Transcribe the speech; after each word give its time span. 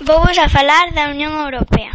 Vouvos 0.00 0.38
a 0.38 0.48
falar 0.48 0.92
da 0.92 1.08
Unión 1.08 1.36
Europea. 1.36 1.92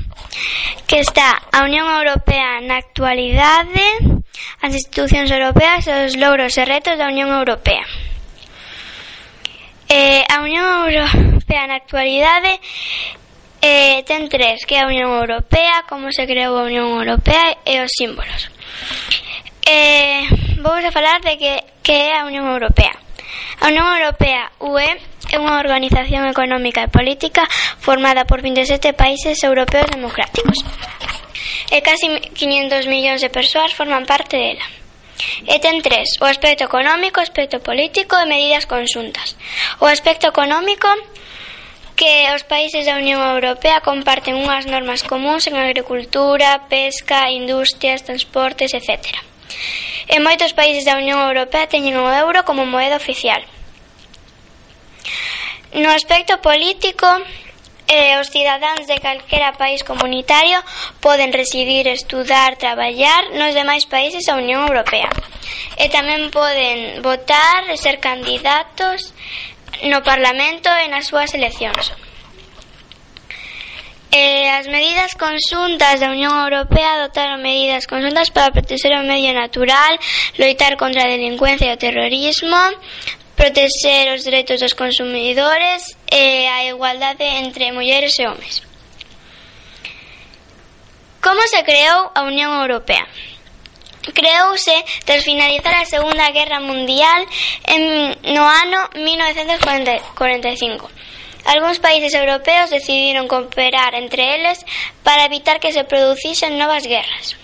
Que 0.86 1.00
está 1.00 1.42
a 1.52 1.64
Unión 1.66 1.90
Europea 1.90 2.62
na 2.62 2.78
actualidade, 2.78 3.82
as 4.62 4.72
institucións 4.78 5.34
europeas, 5.34 5.90
os 5.90 6.14
logros 6.14 6.54
e 6.54 6.64
retos 6.70 7.02
da 7.02 7.10
Unión 7.10 7.34
Europea. 7.34 7.82
Eh, 9.90 10.22
a 10.30 10.46
Unión 10.46 10.86
Europea 10.86 11.66
na 11.66 11.82
actualidade 11.82 12.62
eh, 13.66 14.06
ten 14.06 14.30
tres, 14.30 14.70
que 14.70 14.78
é 14.78 14.86
a 14.86 14.92
Unión 14.94 15.10
Europea, 15.10 15.90
como 15.90 16.14
se 16.14 16.30
creou 16.30 16.62
a 16.62 16.70
Unión 16.70 16.86
Europea 16.94 17.58
e 17.66 17.82
os 17.82 17.90
símbolos. 17.90 18.54
Eh, 19.66 20.30
vamos 20.62 20.86
a 20.86 20.94
falar 20.94 21.26
de 21.26 21.42
que, 21.42 21.54
que 21.82 22.14
é 22.14 22.22
a 22.22 22.30
Unión 22.30 22.46
Europea. 22.46 22.94
A 23.62 23.74
Unión 23.74 23.90
Europea 23.98 24.54
UE 24.62 24.94
é 25.32 25.38
unha 25.42 25.58
organización 25.58 26.28
económica 26.30 26.86
e 26.86 26.92
política 26.92 27.48
formada 27.82 28.26
por 28.26 28.42
27 28.42 28.94
países 28.94 29.42
europeos 29.42 29.90
democráticos. 29.90 30.62
E 31.72 31.82
casi 31.82 32.08
500 32.34 32.86
millóns 32.86 33.22
de 33.22 33.34
persoas 33.34 33.74
forman 33.74 34.06
parte 34.06 34.38
dela. 34.38 34.66
E 35.48 35.56
ten 35.64 35.80
tres, 35.80 36.20
o 36.20 36.26
aspecto 36.28 36.68
económico, 36.68 37.20
o 37.20 37.26
aspecto 37.26 37.64
político 37.64 38.20
e 38.20 38.28
medidas 38.28 38.68
consuntas. 38.68 39.40
O 39.80 39.88
aspecto 39.88 40.28
económico 40.28 40.88
que 41.96 42.28
os 42.36 42.44
países 42.44 42.86
da 42.86 43.00
Unión 43.00 43.24
Europea 43.24 43.80
comparten 43.80 44.36
unhas 44.36 44.68
normas 44.68 45.02
comuns 45.08 45.48
en 45.48 45.56
agricultura, 45.56 46.68
pesca, 46.68 47.32
industrias, 47.32 48.04
transportes, 48.04 48.76
etc. 48.76 49.16
E 50.12 50.20
moitos 50.20 50.52
países 50.52 50.84
da 50.84 51.00
Unión 51.00 51.24
Europea 51.24 51.72
teñen 51.72 51.96
o 51.96 52.12
euro 52.12 52.44
como 52.44 52.68
moeda 52.68 53.00
oficial. 53.00 53.40
No 55.74 55.90
aspecto 55.90 56.38
político, 56.42 57.08
eh, 57.88 58.18
os 58.20 58.30
cidadáns 58.30 58.88
de 58.88 58.98
calquera 59.00 59.54
país 59.54 59.84
comunitario 59.84 60.58
poden 61.02 61.34
residir, 61.34 61.88
estudar, 61.88 62.58
traballar 62.58 63.34
nos 63.34 63.54
demais 63.54 63.86
países 63.86 64.26
da 64.26 64.36
Unión 64.36 64.66
Europea. 64.66 65.10
E 65.78 65.90
tamén 65.90 66.34
poden 66.34 67.02
votar 67.06 67.70
e 67.70 67.78
ser 67.78 68.02
candidatos 68.02 69.14
no 69.86 70.02
Parlamento 70.02 70.70
e 70.72 70.88
nas 70.90 71.08
súas 71.10 71.34
eleccións. 71.36 71.94
Eh, 74.16 74.48
as 74.48 74.66
medidas 74.72 75.12
consuntas 75.20 76.00
da 76.00 76.08
Unión 76.08 76.32
Europea 76.32 77.04
adotaron 77.04 77.44
medidas 77.44 77.84
consuntas 77.84 78.32
para 78.32 78.56
protexer 78.56 78.96
o 78.96 79.04
medio 79.04 79.36
natural, 79.36 80.00
loitar 80.40 80.80
contra 80.80 81.04
a 81.04 81.12
delincuencia 81.12 81.68
e 81.68 81.76
o 81.76 81.82
terrorismo, 81.82 82.56
proteger 83.46 84.10
os 84.16 84.24
dereitos 84.24 84.60
dos 84.60 84.74
consumidores 84.74 85.96
e 86.10 86.48
a 86.48 86.66
igualdade 86.66 87.24
entre 87.24 87.72
mulleres 87.72 88.18
e 88.18 88.26
homes. 88.26 88.64
Como 91.22 91.42
se 91.48 91.62
creou 91.62 92.10
a 92.16 92.24
Unión 92.24 92.50
Europea? 92.62 93.06
Creouse 94.14 94.74
tras 95.06 95.24
finalizar 95.24 95.76
a 95.76 95.86
Segunda 95.86 96.30
Guerra 96.32 96.60
Mundial 96.60 97.22
en, 97.70 98.18
no 98.34 98.42
ano 98.42 98.90
1945. 98.98 100.90
Algúns 101.46 101.78
países 101.78 102.18
europeos 102.18 102.74
decidiron 102.74 103.30
cooperar 103.30 103.94
entre 103.94 104.42
eles 104.42 104.66
para 105.06 105.26
evitar 105.30 105.60
que 105.62 105.70
se 105.72 105.86
producisen 105.86 106.58
novas 106.58 106.86
guerras. 106.90 107.38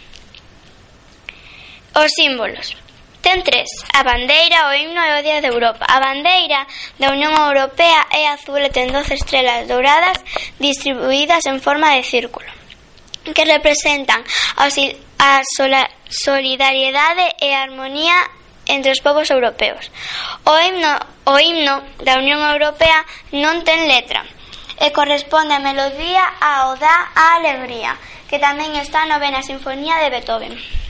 Os 1.93 2.09
símbolos. 2.17 2.73
Ten 3.21 3.45
tres. 3.45 3.69
A 3.93 4.01
bandeira, 4.01 4.69
o 4.69 4.73
himno 4.73 4.97
e 4.97 5.11
o 5.19 5.23
Día 5.23 5.39
de 5.41 5.53
Europa. 5.53 5.85
A 5.85 6.01
bandeira 6.01 6.65
da 6.97 7.13
Unión 7.13 7.37
Europea 7.37 8.09
é 8.09 8.25
azul 8.27 8.57
e 8.59 8.73
ten 8.73 8.89
12 8.89 9.13
estrelas 9.13 9.69
douradas 9.69 10.17
distribuídas 10.57 11.45
en 11.45 11.61
forma 11.61 11.93
de 11.93 12.03
círculo 12.03 12.49
que 13.21 13.45
representan 13.45 14.25
a 14.57 15.41
solidariedade 16.09 17.25
e 17.37 17.53
a 17.53 17.61
armonía 17.61 18.17
entre 18.65 18.91
os 18.91 19.01
povos 19.05 19.29
europeos. 19.29 19.93
O 20.43 20.57
himno, 20.57 20.97
o 21.25 21.37
himno 21.37 21.85
da 22.01 22.17
Unión 22.17 22.41
Europea 22.41 23.05
non 23.37 23.61
ten 23.61 23.85
letra 23.85 24.25
e 24.81 24.89
corresponde 24.89 25.53
a 25.53 25.61
melodía 25.61 26.25
ao 26.41 26.73
da 26.81 27.13
a 27.13 27.37
alegría, 27.37 27.93
que 28.25 28.41
tamén 28.41 28.73
está 28.81 29.05
na 29.05 29.21
novena 29.21 29.45
sinfonía 29.45 30.01
de 30.01 30.09
Beethoven. 30.09 30.80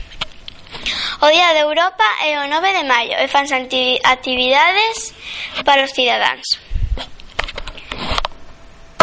O 1.20 1.28
Día 1.28 1.52
de 1.54 1.60
Europa 1.60 2.04
é 2.24 2.38
o 2.38 2.48
9 2.48 2.72
de 2.72 2.84
maio 2.84 3.14
e 3.18 3.28
fanse 3.28 3.54
actividades 4.02 5.14
para 5.64 5.84
os 5.84 5.92
cidadáns. 5.94 6.58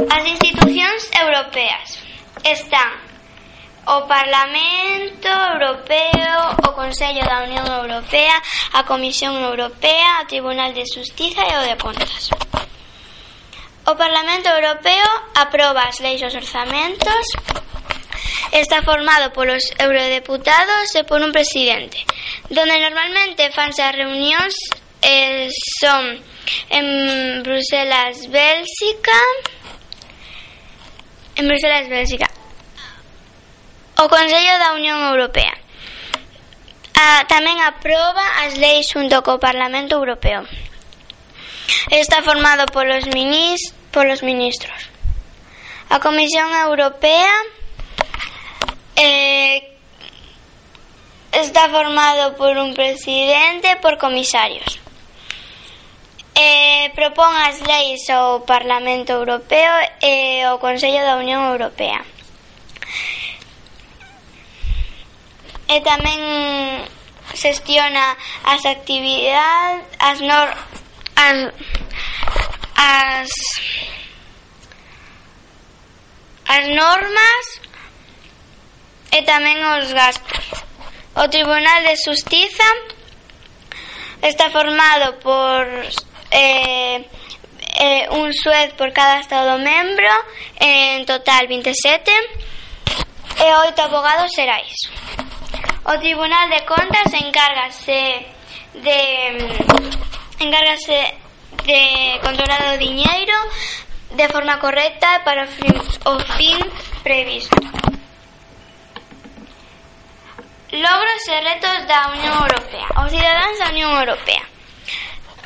As 0.09 0.23
institucións 0.25 1.07
europeas 1.15 1.99
están 2.43 3.09
o 3.89 4.05
Parlamento 4.05 5.27
Europeo, 5.27 6.39
o 6.67 6.69
Consello 6.73 7.25
da 7.25 7.43
Unión 7.43 7.65
Europea, 7.65 8.37
a 8.73 8.83
Comisión 8.83 9.35
Europea, 9.35 10.21
o 10.21 10.27
Tribunal 10.27 10.71
de 10.73 10.85
Justiza 10.85 11.41
e 11.41 11.53
o 11.57 11.65
de 11.65 11.75
Contas. 11.75 12.29
O 13.89 13.95
Parlamento 13.95 14.47
Europeo 14.47 15.09
aproba 15.33 15.89
as 15.89 15.99
leis 15.99 16.21
e 16.21 16.25
os 16.25 16.35
orzamentos 16.35 17.25
Está 18.51 18.81
formado 18.81 19.31
polos 19.31 19.61
eurodeputados 19.77 20.95
e 20.97 21.03
por 21.05 21.21
un 21.21 21.31
presidente, 21.31 22.01
donde 22.49 22.81
normalmente 22.81 23.53
fanse 23.53 23.85
as 23.85 23.93
reunións 23.93 24.57
eh, 25.05 25.53
son 25.79 26.17
en 26.69 27.43
Bruselas, 27.43 28.25
Bélxica, 28.29 29.19
en 31.35 31.47
Bruselas, 31.47 31.89
Bélxica, 31.89 32.27
o 34.01 34.09
Consello 34.09 34.57
da 34.57 34.73
Unión 34.73 34.97
Europea. 34.97 35.53
A, 36.97 37.29
tamén 37.29 37.61
aproba 37.61 38.43
as 38.43 38.57
leis 38.57 38.89
xunto 38.89 39.21
co 39.21 39.37
Parlamento 39.37 39.93
Europeo. 39.93 40.43
Está 41.93 42.25
formado 42.25 42.65
polos, 42.73 43.05
minis, 43.13 43.77
polos 43.93 44.25
ministros. 44.25 44.89
A 45.93 46.01
Comisión 46.01 46.49
Europea 46.49 47.58
eh, 48.99 49.79
está 51.31 51.69
formado 51.69 52.35
por 52.35 52.57
un 52.57 52.73
presidente 52.73 53.71
e 53.71 53.79
por 53.79 53.97
comisarios. 53.97 54.79
Eh, 56.35 56.91
propón 56.95 57.31
as 57.31 57.59
leis 57.63 58.07
ao 58.11 58.43
Parlamento 58.43 59.11
Europeo 59.15 59.73
e 60.03 60.43
ao 60.43 60.59
Consello 60.59 60.99
da 61.03 61.15
Unión 61.15 61.47
Europea. 61.47 62.03
E 65.69 65.79
tamén 65.83 66.19
xestiona 67.35 68.15
as 68.43 68.63
actividades, 68.65 69.83
as, 69.99 70.17
nor, 70.19 70.47
as, 71.15 71.37
as, 72.75 73.29
as 76.47 76.63
normas 76.71 77.68
e 79.11 79.19
tamén 79.25 79.59
os 79.77 79.91
gastos. 79.93 80.45
O 81.17 81.25
Tribunal 81.27 81.83
de 81.83 81.97
Justiza 81.97 82.69
está 84.21 84.49
formado 84.49 85.17
por 85.19 85.65
eh, 86.31 87.05
eh, 87.79 88.07
un 88.11 88.33
suez 88.33 88.73
por 88.73 88.91
cada 88.93 89.19
Estado 89.19 89.57
membro, 89.57 90.11
en 90.59 91.05
total 91.05 91.47
27, 91.47 92.11
e 93.39 93.47
oito 93.65 93.81
abogados 93.81 94.31
serais. 94.35 94.75
O 95.85 95.97
Tribunal 95.97 96.49
de 96.49 96.61
Contas 96.65 97.09
encárgase 97.13 98.27
de 98.75 99.01
encárgase 100.39 101.17
de 101.65 102.19
controlar 102.23 102.75
o 102.75 102.77
diñeiro 102.77 103.37
de 104.11 104.27
forma 104.29 104.59
correcta 104.59 105.21
para 105.23 105.43
o 105.43 106.19
fin 106.35 106.59
previsto. 107.03 107.58
Desafios 111.19 111.27
e 111.27 111.41
retos 111.43 111.87
da 111.87 112.07
Unión 112.15 112.33
Europea. 112.47 112.87
Os 113.03 113.11
cidadáns 113.11 113.59
da 113.59 113.69
Unión 113.75 113.91
Europea. 113.91 114.43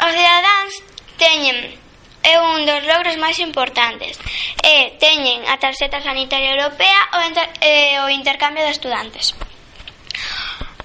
Os 0.06 0.14
cidadáns 0.14 0.74
teñen 1.18 1.58
é 2.22 2.38
un 2.38 2.62
dos 2.62 2.86
logros 2.86 3.18
máis 3.18 3.42
importantes. 3.42 4.20
Eh, 4.62 4.94
e 4.94 5.02
teñen 5.02 5.42
a 5.50 5.58
tarxeta 5.58 5.98
sanitaria 5.98 6.54
europea 6.54 7.10
o, 7.18 7.20
inter, 7.26 7.50
eh, 7.62 7.98
o 8.06 8.08
intercambio 8.10 8.62
de 8.62 8.70
estudantes. 8.70 9.34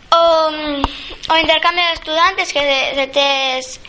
O, 0.08 0.50
mm, 0.56 0.80
o 0.80 1.36
intercambio 1.36 1.84
de 1.84 1.92
estudantes 2.00 2.48
que 2.48 2.64
de, 2.64 2.80
de 2.96 3.06
tes 3.12 3.84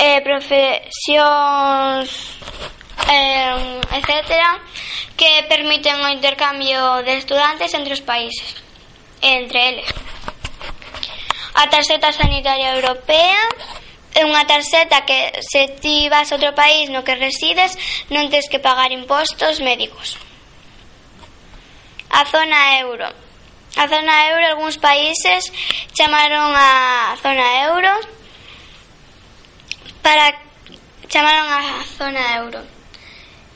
eh, 0.00 0.24
profesións 0.24 2.08
eh, 3.04 3.52
etcétera 4.00 4.64
que 5.12 5.44
permiten 5.44 6.00
o 6.00 6.08
intercambio 6.08 7.04
de 7.04 7.20
estudantes 7.20 7.68
entre 7.76 7.92
os 7.92 8.00
países 8.00 8.63
entre 9.24 9.68
eles. 9.68 9.88
A 11.54 11.66
tarxeta 11.72 12.12
sanitaria 12.12 12.76
europea 12.76 13.40
é 14.14 14.22
unha 14.22 14.44
tarxeta 14.44 15.02
que 15.08 15.32
se 15.40 15.80
ti 15.80 16.06
vas 16.12 16.28
a 16.30 16.36
outro 16.36 16.52
país 16.52 16.92
no 16.92 17.02
que 17.02 17.16
resides 17.16 17.74
non 18.12 18.28
tens 18.28 18.46
que 18.52 18.60
pagar 18.60 18.92
impostos 18.92 19.58
médicos. 19.64 20.20
A 22.12 22.22
zona 22.28 22.78
euro. 22.84 23.08
A 23.74 23.84
zona 23.90 24.14
euro 24.30 24.44
algúns 24.54 24.78
países 24.78 25.50
chamaron 25.96 26.54
a 26.54 27.16
zona 27.18 27.46
euro 27.72 27.90
para 30.04 30.36
chamaron 31.08 31.48
a 31.48 31.62
zona 31.98 32.22
euro. 32.44 32.60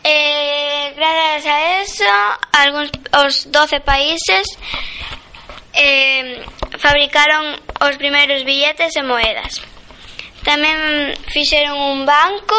Eh, 0.02 0.94
gracias 0.96 1.44
a 1.46 1.58
eso, 1.82 2.14
algúns 2.56 2.90
os 3.14 3.34
12 3.50 3.78
países 3.84 4.46
eh, 5.78 6.42
fabricaron 6.82 7.54
os 7.78 7.94
primeiros 7.96 8.42
billetes 8.42 8.98
e 8.98 9.02
moedas. 9.06 9.62
Tamén 10.42 11.14
fixeron 11.30 11.78
un 11.78 12.02
banco 12.02 12.58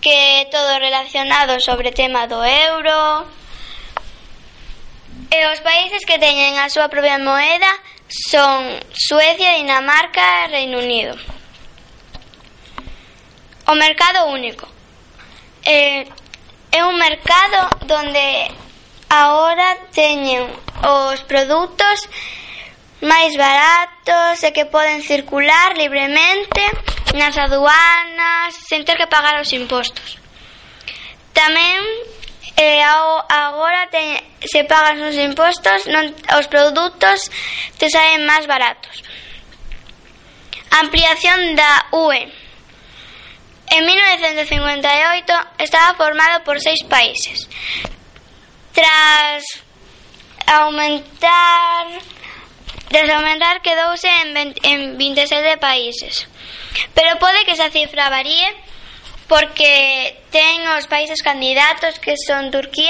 que 0.00 0.40
é 0.40 0.48
todo 0.48 0.80
relacionado 0.80 1.60
sobre 1.60 1.92
tema 1.92 2.24
do 2.24 2.40
euro. 2.40 3.28
E 5.28 5.38
os 5.52 5.60
países 5.60 6.02
que 6.08 6.16
teñen 6.16 6.56
a 6.56 6.72
súa 6.72 6.88
propia 6.88 7.20
moeda 7.20 7.68
son 8.08 8.80
Suecia, 8.96 9.60
Dinamarca 9.60 10.48
e 10.48 10.64
Reino 10.64 10.80
Unido. 10.80 11.14
O 13.68 13.76
mercado 13.76 14.32
único. 14.32 14.66
Eh, 15.62 16.08
é 16.72 16.80
un 16.88 16.96
mercado 16.96 17.68
donde 17.84 18.48
agora 19.10 19.76
teñen 19.92 20.48
os 20.82 21.20
produtos 21.24 22.08
máis 23.00 23.32
baratos 23.36 24.44
e 24.44 24.52
que 24.52 24.68
poden 24.68 25.00
circular 25.00 25.72
libremente 25.76 26.64
nas 27.16 27.36
aduanas 27.36 28.52
sen 28.68 28.84
ter 28.84 28.96
que 28.96 29.08
pagar 29.08 29.40
os 29.40 29.52
impostos. 29.56 30.20
Tamén 31.32 31.80
eh, 32.60 32.84
agora 32.84 33.88
te, 33.88 34.20
se 34.44 34.64
pagan 34.68 35.00
os 35.00 35.16
impostos 35.16 35.88
non, 35.88 36.12
os 36.36 36.46
produtos 36.48 37.32
te 37.80 37.88
saen 37.88 38.28
máis 38.28 38.44
baratos. 38.44 39.00
Ampliación 40.70 41.56
da 41.56 41.90
UE 41.90 42.40
En 43.70 43.86
1958 43.86 45.32
estaba 45.58 45.94
formado 45.94 46.42
por 46.42 46.58
seis 46.60 46.82
países. 46.88 47.48
Tras 48.74 49.44
aumentar 50.50 51.86
desaumentar 52.90 53.62
quedouse 53.62 54.08
en, 54.22 54.34
20, 54.34 54.60
en 54.64 54.98
27 54.98 55.56
países. 55.58 56.26
Pero 56.94 57.18
pode 57.18 57.44
que 57.44 57.52
esa 57.52 57.70
cifra 57.70 58.10
varíe 58.10 58.50
porque 59.28 60.18
ten 60.34 60.66
os 60.74 60.90
países 60.90 61.22
candidatos 61.22 62.02
que 62.02 62.18
son 62.18 62.50
Turquía, 62.50 62.88